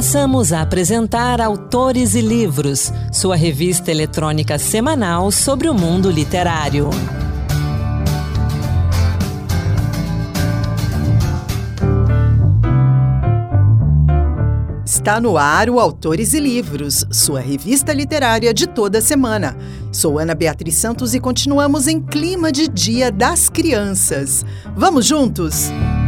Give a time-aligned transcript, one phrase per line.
[0.00, 6.88] Passamos a apresentar Autores e Livros, sua revista eletrônica semanal sobre o mundo literário.
[14.86, 19.54] Está no ar o Autores e Livros, sua revista literária de toda semana.
[19.92, 24.46] Sou Ana Beatriz Santos e continuamos em clima de Dia das Crianças.
[24.74, 25.70] Vamos juntos?
[25.70, 25.99] A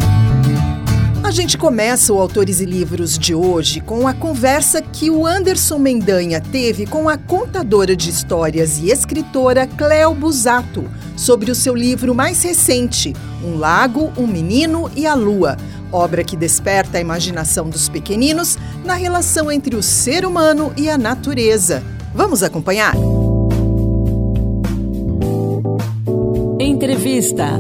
[1.33, 6.43] gente começa o Autores e Livros de hoje com a conversa que o Anderson Mendanha
[6.43, 10.85] teve com a contadora de histórias e escritora Cleo Busato
[11.17, 15.57] sobre o seu livro mais recente, Um Lago, um Menino e a Lua,
[15.91, 20.99] obra que desperta a imaginação dos pequeninos na relação entre o ser humano e a
[20.99, 21.83] natureza.
[22.15, 22.95] Vamos acompanhar?
[26.61, 27.59] Entrevista.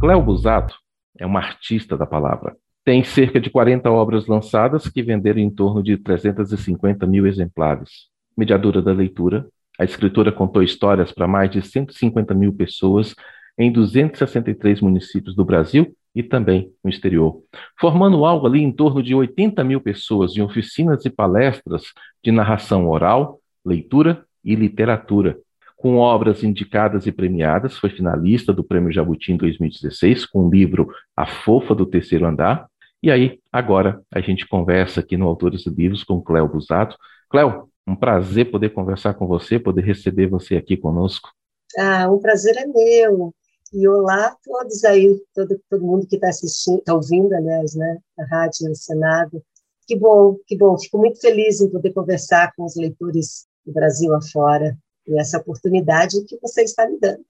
[0.00, 0.74] Cléo Busato
[1.18, 2.56] é uma artista da palavra.
[2.82, 8.08] Tem cerca de 40 obras lançadas que venderam em torno de 350 mil exemplares.
[8.34, 9.46] Mediadora da leitura,
[9.78, 13.14] a escritora contou histórias para mais de 150 mil pessoas
[13.58, 17.42] em 263 municípios do Brasil e também no exterior,
[17.78, 21.92] formando algo ali em torno de 80 mil pessoas em oficinas e palestras
[22.24, 25.36] de narração oral, leitura e literatura,
[25.80, 30.90] com obras indicadas e premiadas, foi finalista do Prêmio Jabuti em 2016, com o livro
[31.16, 32.68] A Fofa do Terceiro Andar.
[33.02, 36.98] E aí, agora, a gente conversa aqui no Autores de Livros com Cléo Busato.
[37.30, 41.30] Cléo, um prazer poder conversar com você, poder receber você aqui conosco.
[41.78, 43.34] Ah, um prazer é meu.
[43.72, 47.96] E olá a todos aí, todo, todo mundo que está assistindo, está ouvindo, aliás, né,
[48.18, 49.42] a rádio Senado.
[49.86, 50.76] Que bom, que bom.
[50.78, 54.76] Fico muito feliz em poder conversar com os leitores do Brasil afora
[55.18, 57.24] essa oportunidade que você está me dando.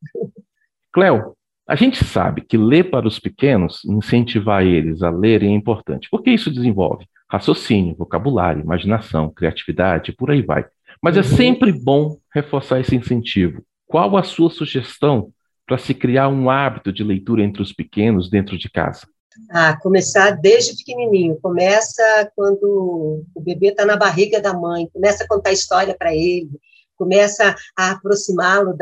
[0.92, 1.34] Cléo,
[1.66, 6.30] a gente sabe que ler para os pequenos, incentivar eles a lerem é importante, porque
[6.30, 10.66] isso desenvolve raciocínio, vocabulário, imaginação, criatividade, por aí vai.
[11.00, 11.26] Mas é uhum.
[11.26, 13.62] é sempre bom reforçar esse incentivo.
[13.86, 15.32] Qual a sua sugestão
[15.64, 19.06] para se criar um hábito de leitura entre os pequenos dentro de casa?
[19.48, 21.38] Ah, começar desde pequenininho.
[21.40, 22.02] Começa
[22.34, 24.88] quando o bebê está na barriga da mãe.
[24.92, 26.50] Começa a contar história para ele
[27.00, 28.76] começa a aproximá-lo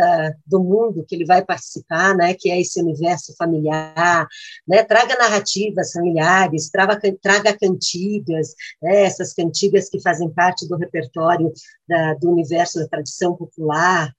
[0.45, 4.27] do mundo que ele vai participar, né, que é esse universo familiar,
[4.67, 11.53] né, traga narrativas familiares, traga, traga cantigas, né, essas cantigas que fazem parte do repertório
[11.89, 14.13] da, do universo da tradição popular,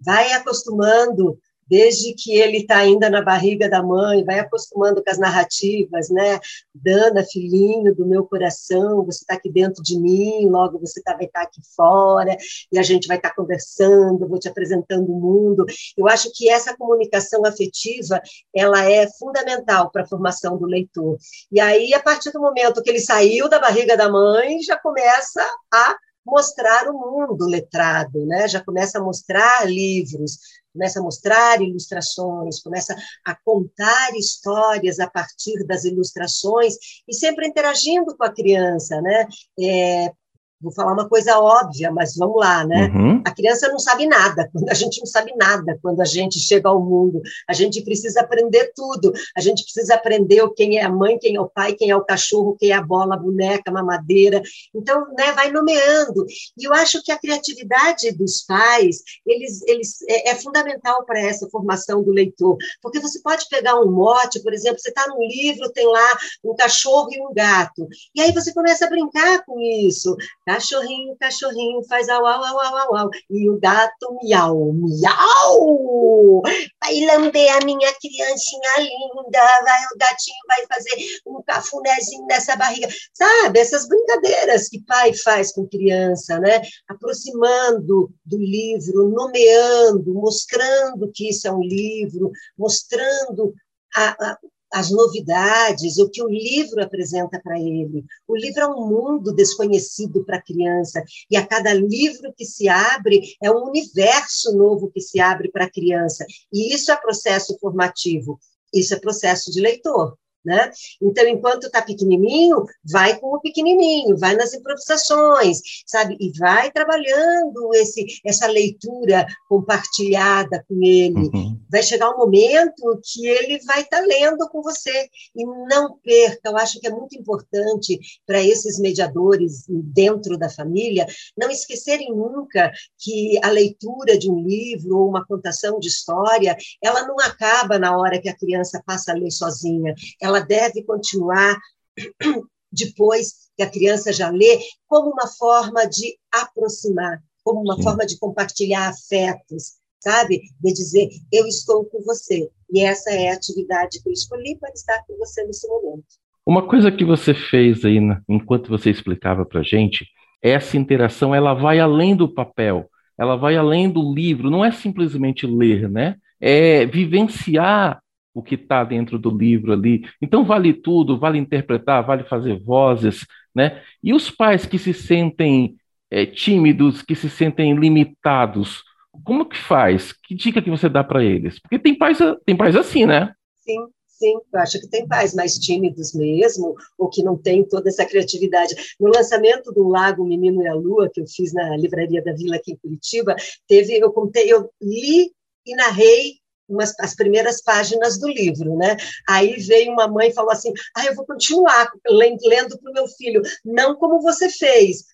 [0.00, 1.36] vai acostumando
[1.70, 6.40] desde que ele está ainda na barriga da mãe, vai acostumando com as narrativas, né?
[6.74, 11.26] Dana, filhinho do meu coração, você está aqui dentro de mim, logo você tá, vai
[11.26, 12.36] estar tá aqui fora,
[12.72, 15.64] e a gente vai estar tá conversando, vou te apresentando o mundo.
[15.96, 18.20] Eu acho que essa comunicação afetiva,
[18.52, 21.18] ela é fundamental para a formação do leitor.
[21.52, 25.40] E aí, a partir do momento que ele saiu da barriga da mãe, já começa
[25.72, 28.46] a mostrar o mundo letrado, né?
[28.46, 30.38] Já começa a mostrar livros,
[30.72, 36.74] começa a mostrar ilustrações, começa a contar histórias a partir das ilustrações
[37.08, 39.26] e sempre interagindo com a criança, né?
[39.58, 40.12] É,
[40.60, 42.90] Vou falar uma coisa óbvia, mas vamos lá, né?
[42.94, 43.22] Uhum.
[43.24, 46.80] A criança não sabe nada, a gente não sabe nada quando a gente chega ao
[46.84, 47.22] mundo.
[47.48, 49.12] A gente precisa aprender tudo.
[49.36, 52.04] A gente precisa aprender quem é a mãe, quem é o pai, quem é o
[52.04, 54.42] cachorro, quem é a bola, a boneca, a mamadeira.
[54.74, 56.26] Então, né, vai nomeando.
[56.58, 61.48] E eu acho que a criatividade dos pais, eles, eles é, é fundamental para essa
[61.48, 65.72] formação do leitor, porque você pode pegar um mote, por exemplo, você está num livro,
[65.72, 70.16] tem lá um cachorro e um gato, e aí você começa a brincar com isso
[70.50, 73.10] Cachorrinho, cachorrinho faz au, au, au, au, au.
[73.30, 76.42] E o gato miau, miau.
[76.82, 79.62] Vai lamber a minha criancinha linda.
[79.62, 82.88] Vai, o gatinho vai fazer um cafunézinho nessa barriga.
[83.14, 86.60] Sabe, essas brincadeiras que pai faz com criança, né?
[86.88, 93.54] Aproximando do livro, nomeando, mostrando que isso é um livro, mostrando
[93.94, 94.38] a, a,
[94.72, 98.04] as novidades, o que o livro apresenta para ele.
[98.26, 102.68] O livro é um mundo desconhecido para a criança, e a cada livro que se
[102.68, 106.24] abre, é um universo novo que se abre para a criança.
[106.52, 108.38] E isso é processo formativo,
[108.72, 110.16] isso é processo de leitor.
[110.44, 110.70] Né?
[111.02, 116.16] Então, enquanto está pequenininho, vai com o pequenininho, vai nas improvisações, sabe?
[116.18, 121.30] E vai trabalhando esse, essa leitura compartilhada com ele.
[121.34, 121.60] Uhum.
[121.70, 125.08] Vai chegar um momento que ele vai estar tá lendo com você.
[125.36, 131.06] E não perca, eu acho que é muito importante para esses mediadores dentro da família
[131.36, 137.06] não esquecerem nunca que a leitura de um livro ou uma contação de história, ela
[137.06, 139.94] não acaba na hora que a criança passa a ler sozinha.
[140.20, 141.58] Ela ela deve continuar
[142.72, 147.82] depois que a criança já lê, como uma forma de aproximar, como uma Sim.
[147.82, 150.40] forma de compartilhar afetos, sabe?
[150.60, 152.48] De dizer, eu estou com você.
[152.72, 156.04] E essa é a atividade que eu escolhi para estar com você nesse momento.
[156.46, 157.98] Uma coisa que você fez aí,
[158.28, 160.06] enquanto você explicava para a gente,
[160.42, 162.88] essa interação, ela vai além do papel,
[163.18, 166.16] ela vai além do livro, não é simplesmente ler, né?
[166.40, 167.99] É vivenciar
[168.34, 170.04] o que está dentro do livro ali.
[170.20, 173.82] Então vale tudo, vale interpretar, vale fazer vozes, né?
[174.02, 175.76] E os pais que se sentem
[176.10, 178.82] é, tímidos, que se sentem limitados,
[179.24, 180.12] como que faz?
[180.12, 181.58] Que dica que você dá para eles?
[181.60, 183.32] Porque tem pais, tem pais assim, né?
[183.56, 184.34] Sim, sim.
[184.52, 188.74] Eu acho que tem pais mais tímidos mesmo, ou que não têm toda essa criatividade.
[188.98, 192.56] No lançamento do Lago Menino e a Lua, que eu fiz na Livraria da Vila
[192.56, 193.34] aqui em Curitiba,
[193.66, 195.32] teve, eu contei, eu li
[195.66, 196.39] e narrei
[196.70, 198.96] umas, as primeiras páginas do livro, né?
[199.28, 203.06] Aí veio uma mãe e falou assim: ah, eu vou continuar lendo para o meu
[203.08, 205.04] filho, não como você fez,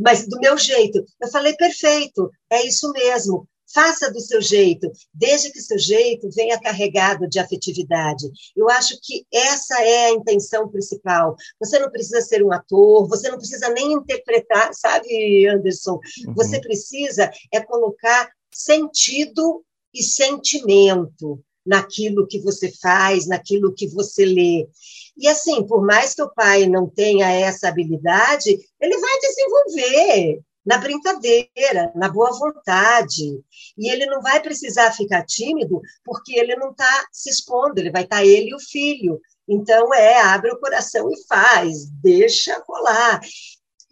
[0.00, 1.04] mas do meu jeito.
[1.20, 3.46] Eu falei: perfeito, é isso mesmo.
[3.74, 8.30] Faça do seu jeito, desde que seu jeito venha carregado de afetividade.
[8.54, 11.34] Eu acho que essa é a intenção principal.
[11.58, 15.98] Você não precisa ser um ator, você não precisa nem interpretar, sabe, Anderson?
[16.26, 16.34] Uhum.
[16.34, 24.68] Você precisa é colocar sentido e sentimento naquilo que você faz, naquilo que você lê.
[25.16, 30.78] E assim, por mais que o pai não tenha essa habilidade, ele vai desenvolver na
[30.78, 33.40] brincadeira, na boa vontade.
[33.76, 38.04] E ele não vai precisar ficar tímido, porque ele não está se expondo, ele vai
[38.04, 39.20] estar tá ele e o filho.
[39.48, 43.20] Então, é, abre o coração e faz, deixa rolar.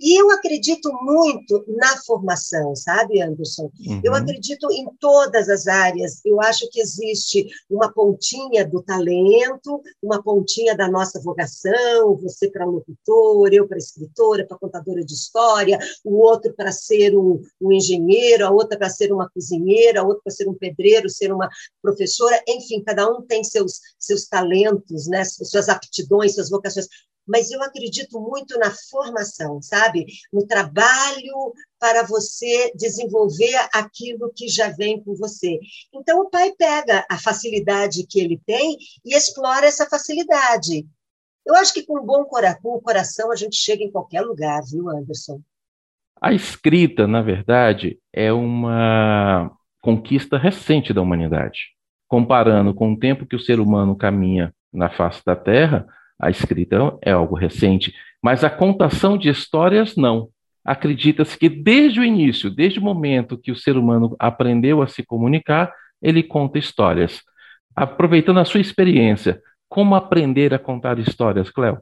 [0.01, 3.71] E eu acredito muito na formação, sabe, Anderson?
[3.87, 4.01] Uhum.
[4.03, 6.21] Eu acredito em todas as áreas.
[6.25, 12.65] Eu acho que existe uma pontinha do talento, uma pontinha da nossa vocação, você para
[12.65, 18.47] locutor, eu para escritora, para contadora de história, o outro para ser um, um engenheiro,
[18.47, 21.49] a outra para ser uma cozinheira, a outra para ser um pedreiro, ser uma
[21.83, 22.43] professora.
[22.49, 25.25] Enfim, cada um tem seus, seus talentos, né?
[25.25, 26.87] suas aptidões, suas vocações
[27.31, 30.05] mas eu acredito muito na formação, sabe?
[30.33, 35.61] No trabalho para você desenvolver aquilo que já vem com você.
[35.95, 40.85] Então, o pai pega a facilidade que ele tem e explora essa facilidade.
[41.47, 42.25] Eu acho que com um bom
[42.81, 45.41] coração a gente chega em qualquer lugar, viu, Anderson?
[46.21, 49.51] A escrita, na verdade, é uma
[49.81, 51.61] conquista recente da humanidade.
[52.09, 55.87] Comparando com o tempo que o ser humano caminha na face da Terra,
[56.21, 60.29] a escrita é algo recente, mas a contação de histórias não.
[60.65, 65.03] Acredita-se que desde o início, desde o momento que o ser humano aprendeu a se
[65.05, 65.73] comunicar,
[66.03, 67.23] ele conta histórias.
[67.75, 71.81] Aproveitando a sua experiência, como aprender a contar histórias, Cléo?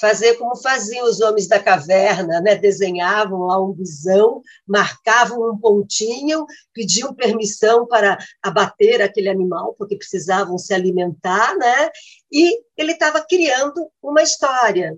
[0.00, 2.56] Fazer como faziam os homens da caverna, né?
[2.56, 10.56] desenhavam lá um visão, marcavam um pontinho, pediam permissão para abater aquele animal, porque precisavam
[10.58, 11.90] se alimentar, né?
[12.32, 14.96] e ele estava criando uma história.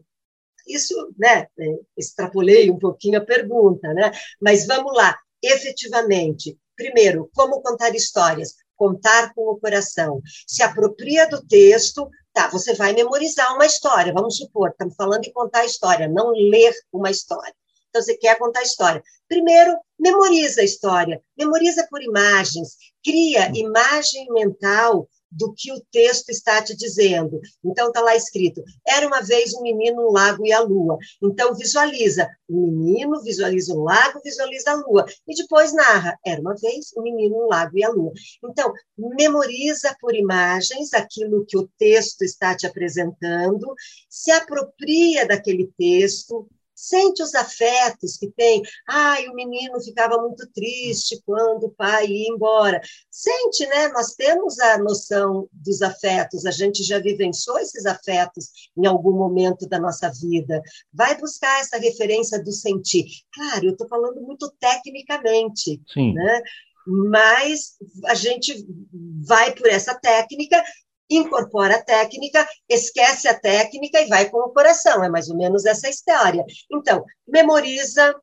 [0.66, 4.12] Isso, né, é, extrapolei um pouquinho a pergunta, né?
[4.40, 8.54] mas vamos lá, efetivamente, primeiro, como contar histórias?
[8.76, 10.20] Contar com o coração.
[10.46, 15.32] Se apropria do texto, Tá, você vai memorizar uma história, vamos supor, estamos falando em
[15.32, 17.54] contar história, não ler uma história.
[17.90, 19.02] Então, você quer contar a história.
[19.28, 26.62] Primeiro, memoriza a história, memoriza por imagens, cria imagem mental do que o texto está
[26.62, 27.40] te dizendo.
[27.64, 30.98] Então, está lá escrito: era uma vez um menino, um lago e a lua.
[31.22, 35.06] Então, visualiza o menino, visualiza o lago, visualiza a lua.
[35.26, 38.12] E depois narra: era uma vez um menino, um lago e a lua.
[38.44, 43.74] Então, memoriza por imagens aquilo que o texto está te apresentando,
[44.08, 46.48] se apropria daquele texto,
[46.82, 48.60] sente os afetos que tem.
[48.88, 52.80] Ai, o menino ficava muito triste quando o pai ia embora.
[53.08, 53.88] Sente, né?
[53.88, 59.68] Nós temos a noção dos afetos, a gente já vivenciou esses afetos em algum momento
[59.68, 60.60] da nossa vida.
[60.92, 63.06] Vai buscar essa referência do sentir.
[63.32, 66.14] Claro, eu estou falando muito tecnicamente, Sim.
[66.14, 66.42] né?
[66.84, 68.66] Mas a gente
[69.24, 70.60] vai por essa técnica
[71.16, 75.02] incorpora a técnica, esquece a técnica e vai com o coração.
[75.04, 76.44] É mais ou menos essa história.
[76.70, 78.14] Então, memoriza,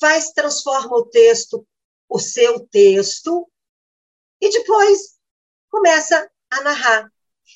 [0.00, 1.66] faz, transforma o texto,
[2.08, 3.48] o seu texto,
[4.40, 5.16] e depois
[5.70, 7.10] começa a narrar.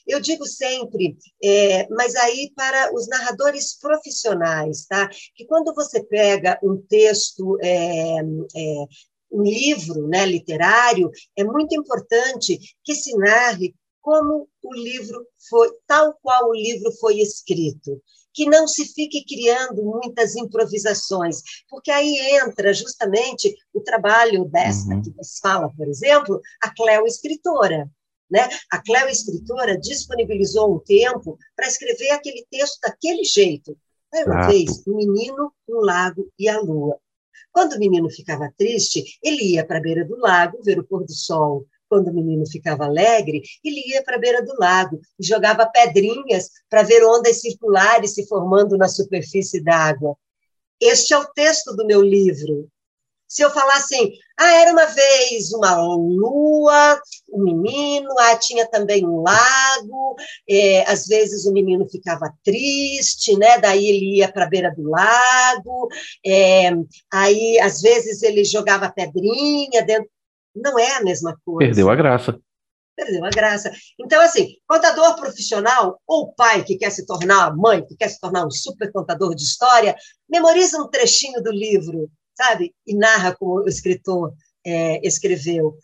[0.07, 5.09] Eu digo sempre, é, mas aí para os narradores profissionais, tá?
[5.35, 8.85] Que quando você pega um texto, é, é,
[9.31, 16.19] um livro né, literário, é muito importante que se narre como o livro foi, tal
[16.23, 18.01] qual o livro foi escrito
[18.33, 25.03] que não se fique criando muitas improvisações, porque aí entra justamente o trabalho desta uhum.
[25.03, 27.91] que você fala, por exemplo, a Cleo escritora.
[28.31, 28.49] Né?
[28.71, 33.77] A Cleo escritora disponibilizou um tempo para escrever aquele texto daquele jeito.
[34.15, 36.99] Aí uma vez, o um menino, um lago e a lua.
[37.53, 41.05] Quando o menino ficava triste, ele ia para a beira do lago ver o pôr
[41.05, 41.67] do sol.
[41.91, 46.49] Quando o menino ficava alegre, ele ia para a beira do lago e jogava pedrinhas
[46.71, 50.17] para ver ondas circulares se formando na superfície d'água.
[50.81, 52.69] Este é o texto do meu livro.
[53.27, 59.07] Se eu falar assim, ah, era uma vez uma lua, um menino, ah, tinha também
[59.07, 60.17] um lago,
[60.49, 63.59] é, às vezes o menino ficava triste, né?
[63.59, 65.89] daí ele ia para a beira do lago,
[66.27, 66.71] é,
[67.13, 70.11] aí às vezes ele jogava pedrinha dentro
[70.55, 71.69] não é a mesma coisa.
[71.69, 72.41] Perdeu a graça.
[72.97, 73.71] Perdeu a graça.
[73.99, 78.47] Então, assim, contador profissional ou pai que quer se tornar mãe, que quer se tornar
[78.47, 79.97] um super contador de história,
[80.29, 82.75] memoriza um trechinho do livro, sabe?
[82.87, 84.33] E narra como o escritor
[84.65, 85.77] é, escreveu.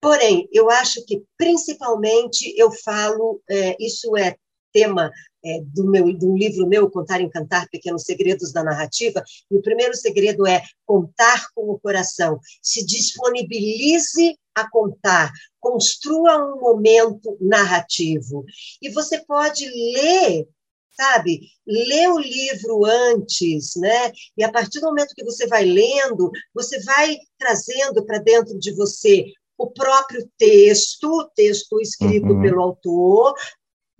[0.00, 4.36] Porém, eu acho que, principalmente, eu falo, é, isso é
[4.78, 5.10] tema
[5.44, 9.62] é, do meu do livro meu Contar e Encantar Pequenos Segredos da Narrativa e o
[9.62, 12.38] primeiro segredo é contar com o coração.
[12.62, 18.44] Se disponibilize a contar construa um momento narrativo.
[18.80, 20.46] E você pode ler
[20.92, 24.12] sabe ler o livro antes né?
[24.36, 28.74] E a partir do momento que você vai lendo você vai trazendo para dentro de
[28.74, 29.24] você
[29.58, 32.40] o próprio texto, texto escrito uhum.
[32.40, 33.34] pelo autor,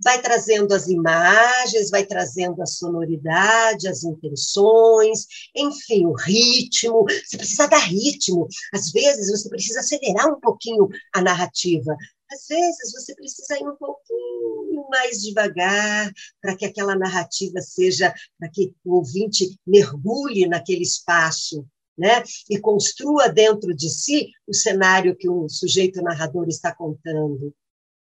[0.01, 5.25] vai trazendo as imagens, vai trazendo a sonoridade, as intenções,
[5.55, 7.05] enfim, o ritmo.
[7.25, 8.47] Você precisa dar ritmo.
[8.73, 11.95] Às vezes você precisa acelerar um pouquinho a narrativa.
[12.31, 18.49] Às vezes você precisa ir um pouquinho mais devagar para que aquela narrativa seja, para
[18.49, 21.65] que o ouvinte mergulhe naquele espaço.
[21.97, 22.23] Né?
[22.49, 27.53] E construa dentro de si o cenário que o sujeito narrador está contando.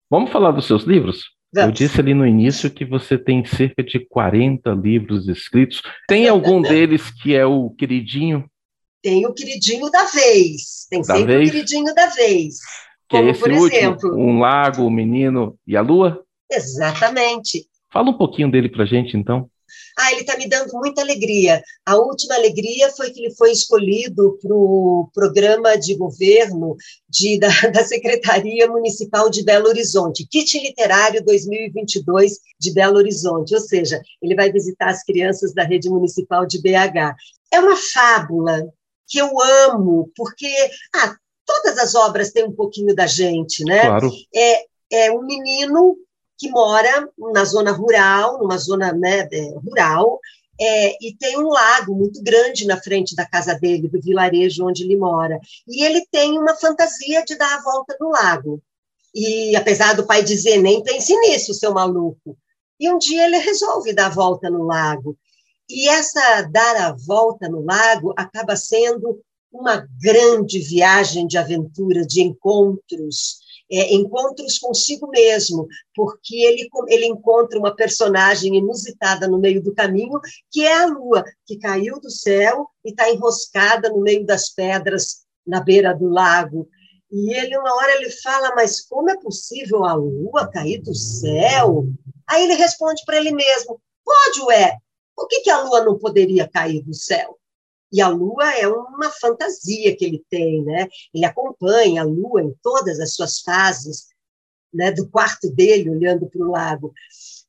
[0.09, 1.25] Vamos falar dos seus livros?
[1.53, 1.69] Vamos.
[1.69, 5.83] Eu disse ali no início que você tem cerca de 40 livros escritos.
[6.09, 8.49] Tem algum deles que é o queridinho?
[9.03, 10.87] Tem o queridinho da vez.
[10.89, 11.49] Tem da sempre vez?
[11.49, 12.57] o queridinho da vez.
[13.09, 15.83] Que é Como, é esse por último, exemplo, Um Lago, o um Menino e a
[15.83, 16.25] Lua?
[16.51, 17.67] Exatamente.
[17.93, 19.51] Fala um pouquinho dele para gente, então.
[19.99, 21.62] Ah, ele está me dando muita alegria.
[21.87, 26.76] A última alegria foi que ele foi escolhido para o programa de governo
[27.09, 33.61] de, da, da, Secretaria Municipal de Belo Horizonte, Kit Literário 2022 de Belo Horizonte, ou
[33.61, 37.14] seja, ele vai visitar as crianças da rede municipal de BH.
[37.52, 38.67] É uma fábula
[39.07, 39.31] que eu
[39.69, 40.52] amo, porque
[40.95, 43.83] ah, todas as obras têm um pouquinho da gente, né?
[43.83, 44.11] Claro.
[44.35, 45.97] É, é um menino
[46.43, 50.19] que mora na zona rural, numa zona né, é, rural,
[50.61, 54.83] é, e tem um lago muito grande na frente da casa dele, do vilarejo onde
[54.83, 55.39] ele mora.
[55.69, 58.61] E ele tem uma fantasia de dar a volta no lago.
[59.15, 62.37] E apesar do pai dizer, nem pense nisso, seu maluco.
[62.81, 65.17] E um dia ele resolve dar a volta no lago.
[65.71, 69.23] E essa dar a volta no lago acaba sendo
[69.53, 73.42] uma grande viagem de aventura, de encontros,
[73.73, 80.21] é, encontros consigo mesmo, porque ele, ele encontra uma personagem inusitada no meio do caminho,
[80.50, 85.23] que é a lua, que caiu do céu e está enroscada no meio das pedras
[85.47, 86.69] na beira do lago.
[87.11, 91.87] E ele, uma hora, ele fala, mas como é possível a lua cair do céu?
[92.29, 94.76] Aí ele responde para ele mesmo, pode, ué,
[95.17, 97.38] por que, que a lua não poderia cair do céu?
[97.93, 100.89] E a Lua é uma fantasia que ele tem, né?
[101.15, 104.07] Ele acompanha a Lua em todas as suas fases,
[104.73, 104.91] né?
[104.91, 106.93] Do quarto dele, olhando para o lago.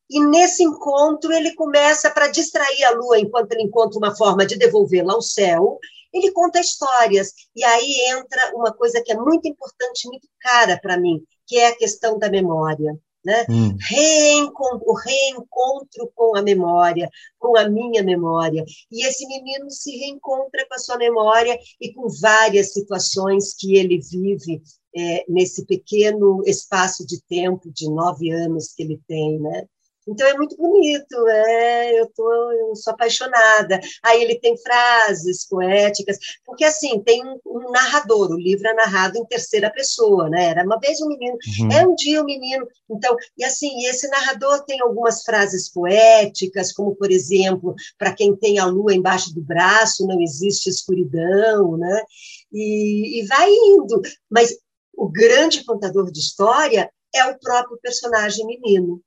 [0.10, 4.58] E nesse encontro ele começa para distrair a Lua, enquanto ele encontra uma forma de
[4.58, 5.80] devolvê-la ao céu.
[6.14, 10.98] Ele conta histórias e aí entra uma coisa que é muito importante, muito cara para
[10.98, 13.46] mim, que é a questão da memória né?
[13.50, 13.75] Hum.
[13.80, 18.63] Reencontro, o reencontro com a memória, com a minha memória.
[18.92, 24.00] E esse menino se reencontra com a sua memória e com várias situações que ele
[24.00, 24.62] vive
[24.96, 29.65] é, nesse pequeno espaço de tempo de nove anos que ele tem, né?
[30.08, 33.80] Então é muito bonito, é, eu, tô, eu sou apaixonada.
[34.04, 39.18] Aí ele tem frases poéticas, porque assim, tem um, um, narrador, o livro é narrado
[39.18, 40.50] em terceira pessoa, né?
[40.50, 41.72] Era uma vez um menino, uhum.
[41.72, 42.68] é um dia um menino.
[42.90, 48.60] Então, e assim, esse narrador tem algumas frases poéticas, como por exemplo, para quem tem
[48.60, 52.04] a lua embaixo do braço, não existe escuridão, né?
[52.52, 54.02] E, e vai indo.
[54.30, 54.56] Mas
[54.96, 59.02] o grande contador de história é o próprio personagem menino.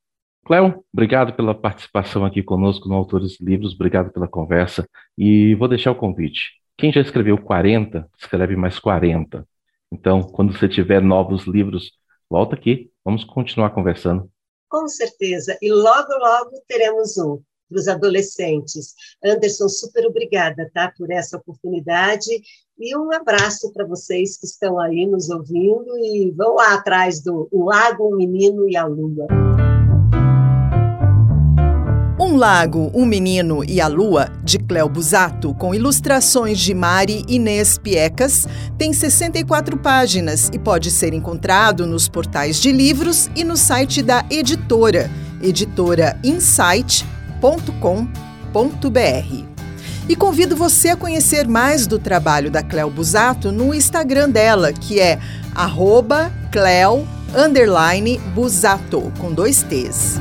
[0.46, 4.88] Cléo, obrigado pela participação aqui conosco no Autores Livros, obrigado pela conversa
[5.18, 6.52] e vou deixar o convite.
[6.78, 9.44] Quem já escreveu 40, escreve mais 40.
[9.90, 11.90] Então, quando você tiver novos livros,
[12.30, 14.30] volta aqui, vamos continuar conversando.
[14.68, 18.94] Com certeza, e logo, logo teremos um para os adolescentes.
[19.24, 22.30] Anderson, super obrigada, tá, por essa oportunidade
[22.78, 27.48] e um abraço para vocês que estão aí nos ouvindo e vão lá atrás do
[27.52, 29.26] Lago, o Menino e a Lua.
[32.36, 37.78] Um Lago, um Menino e a Lua, de Cléo Busato, com ilustrações de Mari Inês
[37.78, 44.02] Piecas, tem 64 páginas e pode ser encontrado nos portais de livros e no site
[44.02, 47.16] da editora, editorainsight.com
[48.52, 49.44] cleo.com.br.
[50.06, 55.00] E convido você a conhecer mais do trabalho da Cleo Busato no Instagram dela, que
[55.00, 55.18] é
[56.52, 57.08] Cleo
[58.34, 60.20] Busato, com dois T's.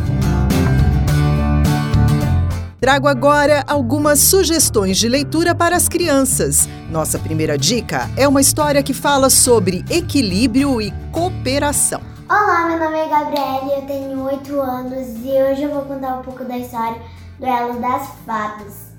[2.85, 6.69] Trago agora algumas sugestões de leitura para as crianças.
[6.91, 11.99] Nossa primeira dica é uma história que fala sobre equilíbrio e cooperação.
[12.29, 16.21] Olá, meu nome é Gabriela, eu tenho 8 anos e hoje eu vou contar um
[16.21, 17.01] pouco da história
[17.39, 18.91] do Elo das Fadas.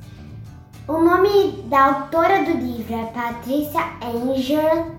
[0.89, 4.97] O nome da autora do livro é Patrícia Angel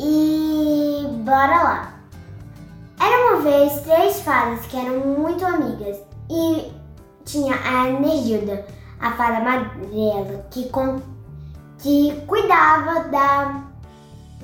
[0.00, 1.94] e bora lá.
[2.98, 5.96] Era uma vez três fadas que eram muito amigas
[6.28, 6.79] e
[7.30, 8.66] tinha a Energilda,
[8.98, 11.00] a fada amarela, que, com,
[11.78, 13.64] que cuidava da,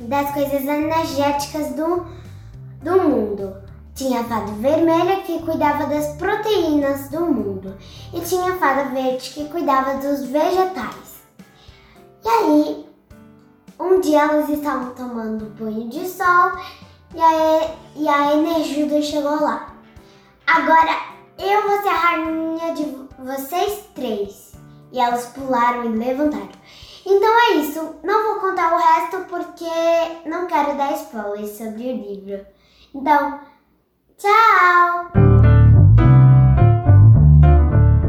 [0.00, 2.07] das coisas energéticas do
[2.87, 3.57] do mundo.
[3.95, 7.76] Tinha a fada vermelha que cuidava das proteínas do mundo
[8.12, 11.16] e tinha a fada verde que cuidava dos vegetais.
[12.25, 12.87] E aí,
[13.81, 16.52] um dia elas estavam tomando banho de sol
[17.14, 19.75] e a, e a Energiuda chegou lá.
[20.47, 22.85] Agora eu vou ser a rainha de
[23.19, 24.53] vocês três.
[24.92, 26.49] E elas pularam e levantaram.
[27.05, 27.96] Então é isso.
[28.03, 32.46] Não vou contar o resto porque não quero dar spoilers sobre o livro.
[32.94, 33.40] Então,
[34.16, 35.27] tchau!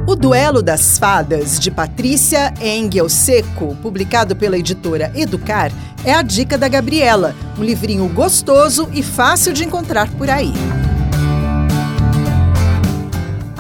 [0.08, 5.70] O Duelo das Fadas, de Patrícia Engel Seco, publicado pela editora Educar,
[6.06, 10.54] é a dica da Gabriela, um livrinho gostoso e fácil de encontrar por aí.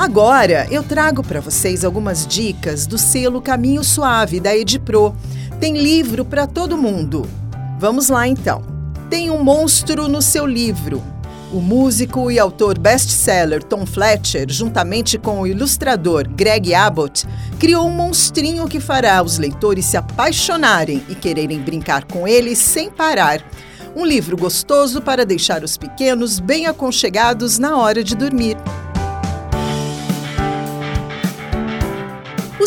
[0.08, 5.14] Agora eu trago para vocês algumas dicas do selo Caminho Suave da Edipro.
[5.60, 7.30] Tem livro para todo mundo.
[7.78, 8.64] Vamos lá então.
[9.10, 11.04] Tem um monstro no seu livro.
[11.52, 17.28] O músico e autor best-seller Tom Fletcher, juntamente com o ilustrador Greg Abbott,
[17.60, 22.90] criou um monstrinho que fará os leitores se apaixonarem e quererem brincar com ele sem
[22.90, 23.44] parar.
[23.94, 28.56] Um livro gostoso para deixar os pequenos bem aconchegados na hora de dormir.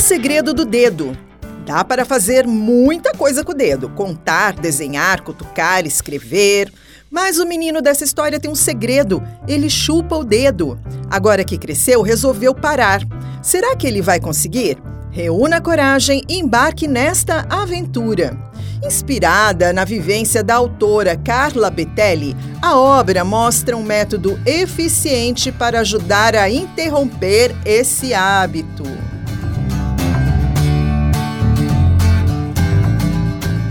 [0.00, 1.14] O segredo do dedo.
[1.66, 6.72] Dá para fazer muita coisa com o dedo: contar, desenhar, cutucar, escrever.
[7.10, 10.80] Mas o menino dessa história tem um segredo: ele chupa o dedo.
[11.10, 13.02] Agora que cresceu, resolveu parar.
[13.42, 14.78] Será que ele vai conseguir?
[15.10, 18.34] Reúna coragem e embarque nesta aventura.
[18.82, 26.34] Inspirada na vivência da autora Carla Betelli, a obra mostra um método eficiente para ajudar
[26.34, 29.09] a interromper esse hábito.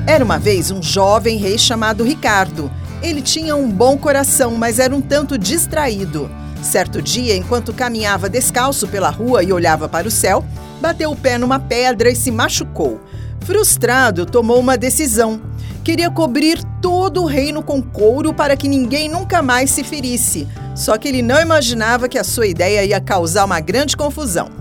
[0.10, 2.72] Era uma vez um jovem rei chamado Ricardo.
[3.00, 6.28] Ele tinha um bom coração, mas era um tanto distraído.
[6.64, 10.44] Certo dia, enquanto caminhava descalço pela rua e olhava para o céu,
[10.82, 13.00] bateu o pé numa pedra e se machucou.
[13.42, 15.40] Frustrado, tomou uma decisão.
[15.84, 20.48] Queria cobrir todo o reino com couro para que ninguém nunca mais se ferisse.
[20.76, 24.59] Só que ele não imaginava que a sua ideia ia causar uma grande confusão.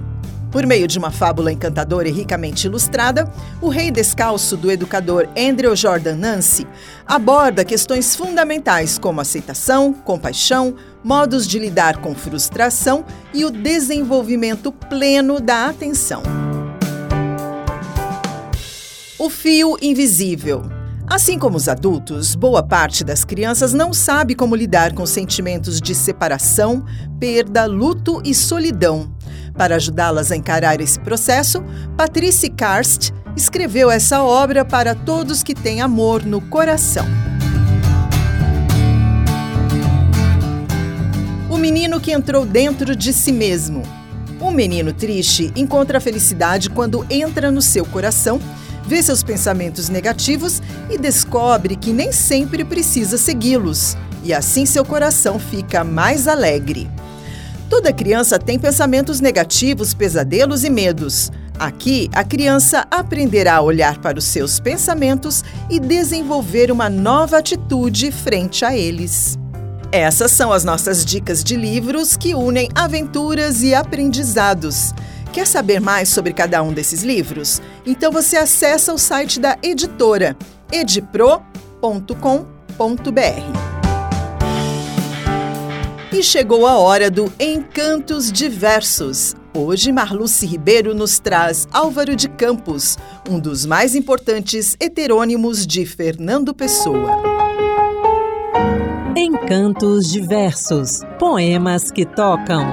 [0.50, 3.30] Por meio de uma fábula encantadora e ricamente ilustrada,
[3.60, 6.66] O Rei Descalço, do educador Andrew Jordan Nancy,
[7.06, 15.38] aborda questões fundamentais como aceitação, compaixão, modos de lidar com frustração e o desenvolvimento pleno
[15.38, 16.22] da atenção.
[19.18, 20.62] O fio invisível.
[21.06, 25.94] Assim como os adultos, boa parte das crianças não sabe como lidar com sentimentos de
[25.94, 26.84] separação,
[27.18, 29.10] perda, luto e solidão.
[29.58, 31.64] Para ajudá-las a encarar esse processo,
[31.96, 37.04] Patrice Karst escreveu essa obra para todos que têm amor no coração.
[41.50, 43.82] O menino que entrou dentro de si mesmo.
[44.40, 48.40] Um menino triste encontra a felicidade quando entra no seu coração,
[48.86, 53.96] vê seus pensamentos negativos e descobre que nem sempre precisa segui-los.
[54.22, 56.88] e assim seu coração fica mais alegre.
[57.68, 61.30] Toda criança tem pensamentos negativos, pesadelos e medos.
[61.58, 68.10] Aqui, a criança aprenderá a olhar para os seus pensamentos e desenvolver uma nova atitude
[68.10, 69.38] frente a eles.
[69.90, 74.92] Essas são as nossas dicas de livros que unem aventuras e aprendizados.
[75.32, 77.60] Quer saber mais sobre cada um desses livros?
[77.84, 80.36] Então você acessa o site da editora
[80.72, 83.67] edipro.com.br.
[86.18, 89.36] E chegou a hora do Encantos Diversos.
[89.56, 92.98] Hoje, Marluce Ribeiro nos traz Álvaro de Campos,
[93.30, 97.22] um dos mais importantes heterônimos de Fernando Pessoa.
[99.16, 102.66] Encantos Diversos Poemas que tocam.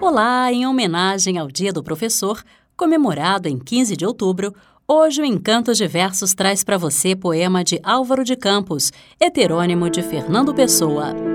[0.00, 2.40] Olá, em homenagem ao Dia do Professor,
[2.76, 4.54] comemorado em 15 de outubro,
[4.86, 10.52] Hoje o Encantos Diversos traz para você poema de Álvaro de Campos, heterônimo de Fernando
[10.52, 11.31] Pessoa.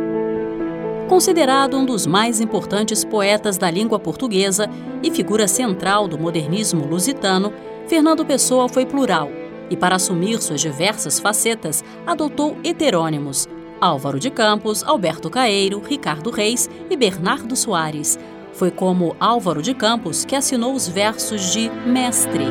[1.07, 4.69] Considerado um dos mais importantes poetas da língua portuguesa
[5.01, 7.53] e figura central do modernismo lusitano,
[7.87, 9.29] Fernando Pessoa foi plural
[9.69, 13.47] e, para assumir suas diversas facetas, adotou heterônimos:
[13.79, 18.19] Álvaro de Campos, Alberto Caeiro, Ricardo Reis e Bernardo Soares.
[18.51, 22.45] Foi como Álvaro de Campos que assinou os versos de Mestre.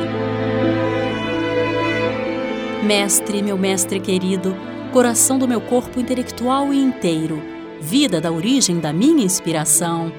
[2.83, 4.55] Mestre, meu mestre querido,
[4.91, 10.11] coração do meu corpo intelectual e inteiro, vida da origem da minha inspiração.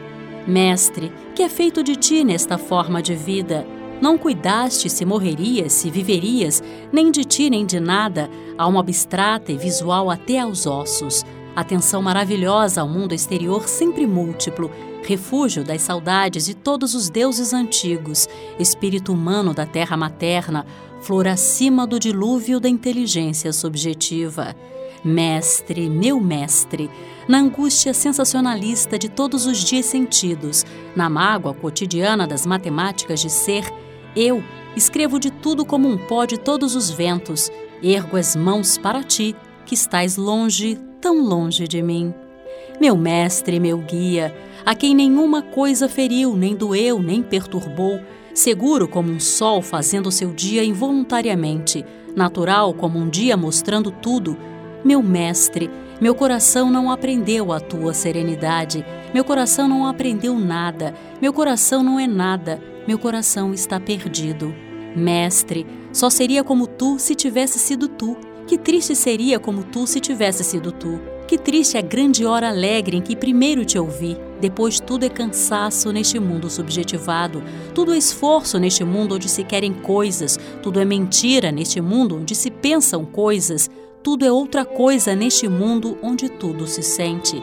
[0.46, 3.66] Mestre, que é feito de ti nesta forma de vida?
[4.00, 9.56] Não cuidaste se morrerias, se viverias, nem de ti nem de nada, alma abstrata e
[9.56, 11.24] visual até aos ossos.
[11.56, 14.70] Atenção maravilhosa ao mundo exterior sempre múltiplo,
[15.02, 18.28] refúgio das saudades de todos os deuses antigos,
[18.60, 20.64] espírito humano da terra materna,
[21.00, 24.54] flor acima do dilúvio da inteligência subjetiva.
[25.04, 26.90] Mestre, meu mestre,
[27.28, 30.64] na angústia sensacionalista de todos os dias sentidos,
[30.96, 33.64] na mágoa cotidiana das matemáticas de ser,
[34.16, 34.42] eu
[34.74, 37.50] escrevo de tudo como um pó de todos os ventos,
[37.82, 42.12] ergo as mãos para ti, que estás longe, tão longe de mim.
[42.80, 44.34] Meu mestre, meu guia,
[44.64, 48.00] a quem nenhuma coisa feriu, nem doeu, nem perturbou,
[48.34, 51.84] seguro como um sol fazendo seu dia involuntariamente,
[52.14, 54.36] natural como um dia mostrando tudo.
[54.88, 55.68] Meu mestre,
[56.00, 62.00] meu coração não aprendeu a tua serenidade, meu coração não aprendeu nada, meu coração não
[62.00, 64.54] é nada, meu coração está perdido.
[64.96, 68.16] Mestre, só seria como tu se tivesse sido tu.
[68.46, 70.98] Que triste seria como tu se tivesse sido tu.
[71.28, 75.92] Que triste a grande hora alegre em que primeiro te ouvi, depois tudo é cansaço
[75.92, 77.42] neste mundo subjetivado,
[77.74, 82.34] tudo é esforço neste mundo onde se querem coisas, tudo é mentira neste mundo onde
[82.34, 83.68] se pensam coisas,
[84.02, 87.42] tudo é outra coisa neste mundo onde tudo se sente.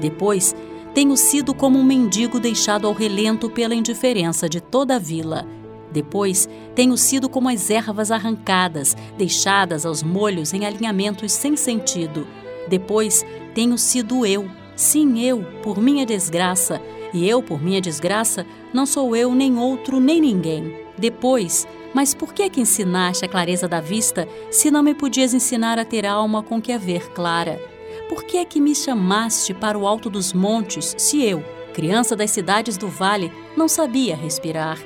[0.00, 0.54] Depois,
[0.94, 5.46] tenho sido como um mendigo deixado ao relento pela indiferença de toda a vila.
[5.92, 12.26] Depois, tenho sido como as ervas arrancadas, deixadas aos molhos em alinhamentos sem sentido
[12.68, 16.80] depois tenho sido eu, sim eu, por minha desgraça,
[17.14, 20.74] e eu, por minha desgraça, não sou eu nem outro nem ninguém.
[20.98, 21.66] Depois,
[21.96, 25.84] mas por que que ensinaste a clareza da vista se não me podias ensinar a
[25.84, 27.58] ter alma com que a ver clara?
[28.06, 32.76] Por que que me chamaste para o alto dos montes se eu, criança das cidades
[32.76, 34.78] do vale, não sabia respirar?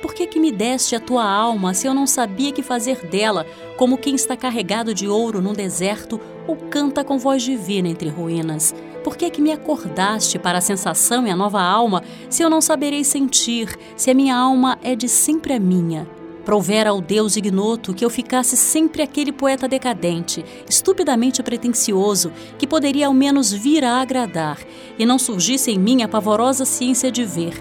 [0.00, 3.46] Por que que me deste a tua alma se eu não sabia que fazer dela,
[3.76, 8.74] como quem está carregado de ouro num deserto ou canta com voz divina entre ruínas?
[9.04, 12.62] Por que que me acordaste para a sensação e a nova alma, se eu não
[12.62, 16.08] saberei sentir, se a minha alma é de sempre a minha?
[16.44, 23.06] Provera ao Deus ignoto que eu ficasse sempre aquele poeta decadente, estupidamente pretensioso, que poderia
[23.06, 24.58] ao menos vir a agradar,
[24.98, 27.54] e não surgisse em mim a pavorosa ciência de ver.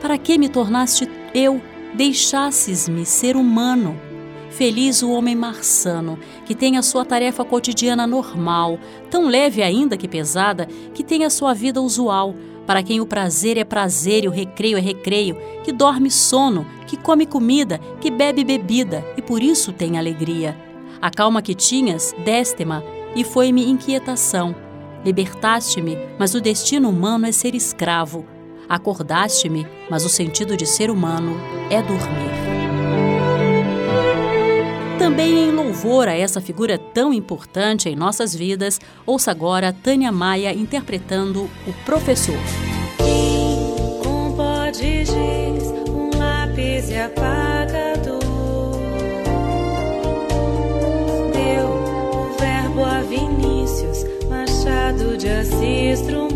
[0.00, 1.60] Para que me tornaste eu,
[1.94, 4.09] deixasses-me ser humano?
[4.50, 8.78] Feliz o homem marçano, que tem a sua tarefa cotidiana normal,
[9.10, 12.34] tão leve ainda que pesada, que tem a sua vida usual,
[12.66, 16.96] para quem o prazer é prazer e o recreio é recreio, que dorme sono, que
[16.96, 20.56] come comida, que bebe bebida e por isso tem alegria.
[21.00, 22.82] A calma que tinhas, deste-ma,
[23.16, 24.54] e foi-me inquietação.
[25.04, 28.26] Libertaste-me, mas o destino humano é ser escravo.
[28.68, 32.39] Acordaste-me, mas o sentido de ser humano é dormir.
[35.00, 40.52] Também em louvor a essa figura tão importante em nossas vidas, ouça agora Tânia Maia
[40.52, 42.36] interpretando o professor.
[44.70, 48.20] De giz, um lápis e apagador.
[51.64, 54.04] O verbo a Vinícius
[55.62, 56.29] E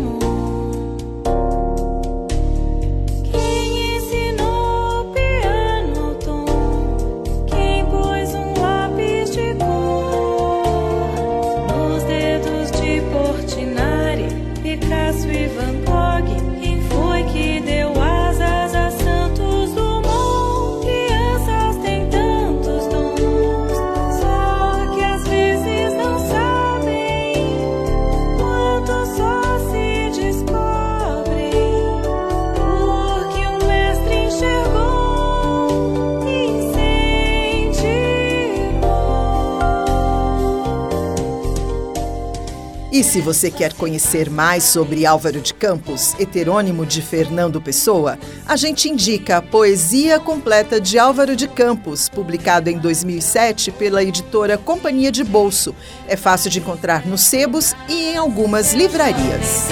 [43.15, 48.89] se você quer conhecer mais sobre Álvaro de Campos, heterônimo de Fernando Pessoa, a gente
[48.89, 55.23] indica a Poesia Completa de Álvaro de Campos, publicado em 2007 pela editora Companhia de
[55.23, 55.73] Bolso.
[56.09, 59.69] É fácil de encontrar nos sebos e em algumas livrarias.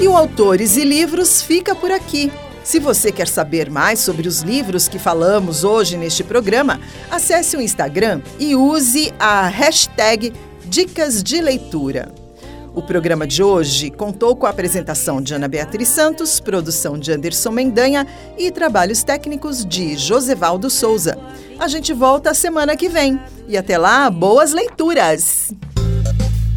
[0.00, 2.30] E o Autores e Livros fica por aqui.
[2.64, 7.60] Se você quer saber mais sobre os livros que falamos hoje neste programa, acesse o
[7.60, 10.32] Instagram e use a hashtag
[10.64, 12.12] Dicas de Leitura.
[12.74, 17.50] O programa de hoje contou com a apresentação de Ana Beatriz Santos, produção de Anderson
[17.50, 18.06] Mendanha
[18.38, 21.18] e trabalhos técnicos de Josevaldo Souza.
[21.58, 23.20] A gente volta semana que vem.
[23.46, 25.52] E até lá, boas leituras!